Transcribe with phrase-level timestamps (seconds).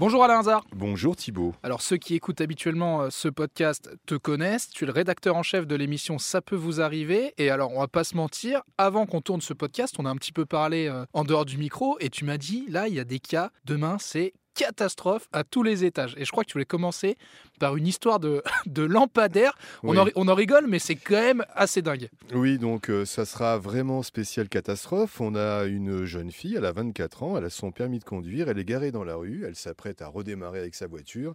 [0.00, 0.64] Bonjour Alain Hazard.
[0.74, 1.52] Bonjour Thibault.
[1.62, 5.42] Alors ceux qui écoutent habituellement euh, ce podcast te connaissent, tu es le rédacteur en
[5.42, 9.04] chef de l'émission Ça peut vous arriver et alors on va pas se mentir, avant
[9.04, 11.98] qu'on tourne ce podcast, on a un petit peu parlé euh, en dehors du micro
[12.00, 15.62] et tu m'as dit là il y a des cas, demain c'est catastrophe à tous
[15.62, 16.14] les étages.
[16.18, 17.16] Et je crois que tu voulais commencer
[17.58, 19.56] par une histoire de, de lampadaire.
[19.82, 22.10] On, en, on en rigole, mais c'est quand même assez dingue.
[22.34, 25.18] Oui, donc euh, ça sera vraiment spécial catastrophe.
[25.20, 28.50] On a une jeune fille, elle a 24 ans, elle a son permis de conduire,
[28.50, 31.34] elle est garée dans la rue, elle s'apprête à redémarrer avec sa voiture.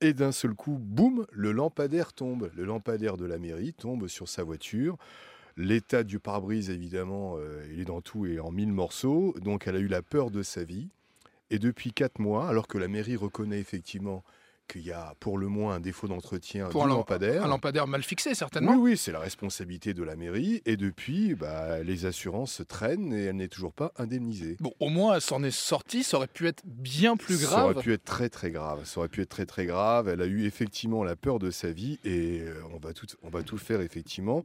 [0.00, 2.50] Et d'un seul coup, boum, le lampadaire tombe.
[2.56, 4.96] Le lampadaire de la mairie tombe sur sa voiture.
[5.56, 9.32] L'état du pare-brise, évidemment, euh, il est dans tout et en mille morceaux.
[9.40, 10.88] Donc elle a eu la peur de sa vie.
[11.54, 14.24] Et depuis quatre mois, alors que la mairie reconnaît effectivement
[14.66, 17.44] qu'il y a pour le moins un défaut d'entretien Pour du un lam- lampadaire.
[17.44, 18.72] Un lampadaire mal fixé certainement.
[18.72, 20.62] Oui, oui, c'est la responsabilité de la mairie.
[20.64, 24.56] Et depuis, bah, les assurances traînent et elle n'est toujours pas indemnisée.
[24.60, 27.64] Bon, au moins, elle s'en est sortie, ça aurait pu être bien plus Ça grave.
[27.72, 28.84] aurait pu être très très grave.
[28.86, 30.08] Ça aurait pu être très très grave.
[30.08, 33.28] Elle a eu effectivement la peur de sa vie et euh, on va tout, on
[33.28, 34.44] va tout faire effectivement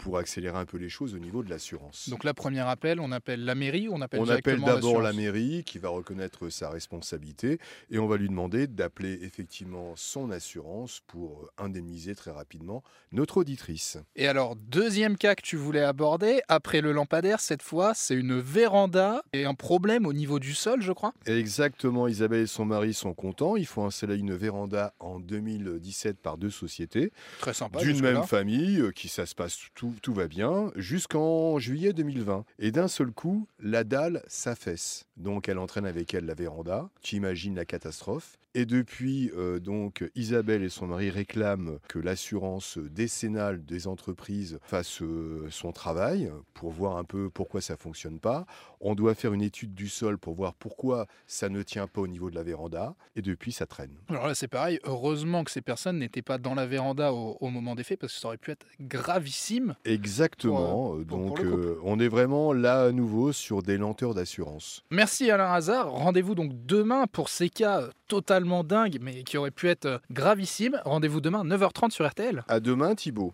[0.00, 2.08] pour accélérer un peu les choses au niveau de l'assurance.
[2.08, 5.62] Donc là, premier appel, on appelle la mairie on appelle On appelle d'abord la mairie
[5.64, 7.58] qui va reconnaître sa responsabilité
[7.90, 13.98] et on va lui demander d'appeler effectivement son assurance pour indemniser très rapidement notre auditrice.
[14.16, 18.40] Et alors, deuxième cas que tu voulais aborder, après le lampadaire, cette fois, c'est une
[18.40, 21.12] véranda et un problème au niveau du sol, je crois.
[21.26, 23.56] Exactement, Isabelle et son mari sont contents.
[23.56, 27.80] Il faut installer une véranda en 2017 par deux sociétés, Très sympa.
[27.80, 32.44] d'une même famille, euh, qui ça se passe, tout, tout va bien, jusqu'en juillet 2020.
[32.58, 35.06] Et d'un seul coup, la dalle s'affaisse.
[35.16, 36.90] Donc elle entraîne avec elle la véranda.
[37.02, 38.38] Tu imagines la catastrophe.
[38.54, 45.02] Et depuis, euh, donc, Isabelle et son mari réclament que l'assurance décennale des entreprises fasse
[45.02, 48.46] euh, son travail pour voir un peu pourquoi ça fonctionne pas.
[48.80, 52.08] On doit faire une étude du sol pour voir pourquoi ça ne tient pas au
[52.08, 52.96] niveau de la véranda.
[53.14, 53.96] Et depuis, ça traîne.
[54.08, 54.80] Alors là, c'est pareil.
[54.82, 58.12] Heureusement que ces personnes n'étaient pas dans la véranda au, au moment des faits, parce
[58.12, 59.76] que ça aurait pu être gravissime.
[59.84, 60.94] Exactement.
[60.94, 64.82] Euh, pour- pour Donc, euh, on est vraiment là à nouveau sur des lenteurs d'assurance.
[64.90, 65.90] Merci Alain Hazard.
[65.90, 70.80] Rendez-vous donc demain pour ces cas euh, totalement dingues, mais qui auraient pu être gravissimes.
[70.84, 72.44] Rendez-vous demain, 9h30 sur RTL.
[72.48, 73.32] À demain, Thibaut.